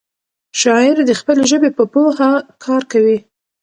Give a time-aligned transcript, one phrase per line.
[0.61, 2.31] شاعر د خپلې ژبې په پوهه
[2.63, 3.17] کار کوي.